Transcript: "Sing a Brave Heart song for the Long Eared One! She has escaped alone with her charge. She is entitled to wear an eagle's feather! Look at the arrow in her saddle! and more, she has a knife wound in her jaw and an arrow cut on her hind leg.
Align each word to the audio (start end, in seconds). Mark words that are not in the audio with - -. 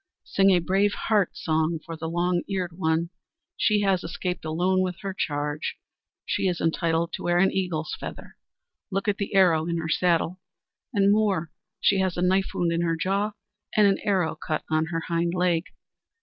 "Sing 0.23 0.49
a 0.49 0.57
Brave 0.57 0.95
Heart 0.95 1.37
song 1.37 1.77
for 1.85 1.95
the 1.95 2.09
Long 2.09 2.41
Eared 2.49 2.71
One! 2.75 3.11
She 3.55 3.81
has 3.81 4.03
escaped 4.03 4.43
alone 4.43 4.81
with 4.81 4.95
her 5.01 5.13
charge. 5.13 5.77
She 6.25 6.47
is 6.47 6.59
entitled 6.59 7.13
to 7.13 7.21
wear 7.21 7.37
an 7.37 7.51
eagle's 7.51 7.95
feather! 7.99 8.35
Look 8.89 9.07
at 9.07 9.17
the 9.17 9.35
arrow 9.35 9.67
in 9.67 9.77
her 9.77 9.89
saddle! 9.89 10.39
and 10.91 11.11
more, 11.13 11.51
she 11.79 11.99
has 11.99 12.17
a 12.17 12.23
knife 12.23 12.49
wound 12.55 12.71
in 12.71 12.81
her 12.81 12.95
jaw 12.95 13.33
and 13.77 13.85
an 13.85 13.99
arrow 14.01 14.33
cut 14.33 14.63
on 14.71 14.87
her 14.87 15.01
hind 15.01 15.35
leg. 15.35 15.65